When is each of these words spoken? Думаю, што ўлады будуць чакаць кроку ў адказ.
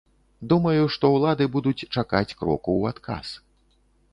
Думаю, 0.53 0.85
што 0.95 1.11
ўлады 1.17 1.45
будуць 1.55 1.75
чакаць 1.95 2.35
кроку 2.39 2.69
ў 2.79 2.83
адказ. 2.97 3.27